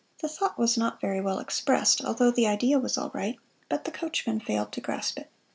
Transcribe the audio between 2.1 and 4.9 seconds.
the idea was all right, but the coachman failed to